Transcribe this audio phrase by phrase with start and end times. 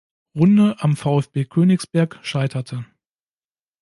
[0.33, 2.87] Runde am VfB Königsberg scheiterte.